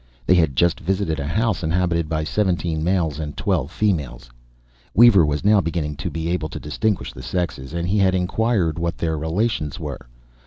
[0.25, 4.31] They had just visited a house inhabited by seventeen males and twelve females
[4.95, 8.79] Weaver was now beginning to be able to distinguish the sexes and he had inquired
[8.79, 9.99] what their relations were.